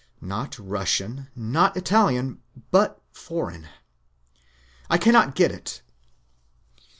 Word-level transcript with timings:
Not 0.19 0.57
Russian, 0.57 1.27
not 1.35 1.77
Italian, 1.77 2.41
but 2.71 2.99
foreign. 3.13 3.67
I 4.89 4.97
ran 4.97 5.13
not 5.13 5.35
get 5.35 5.51
it. 5.51 5.83